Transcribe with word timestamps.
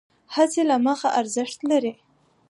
هڅې 0.35 0.61
له 0.69 0.75
مخې 0.85 1.09
ارزښت 1.19 1.59
لرې، 1.69 1.93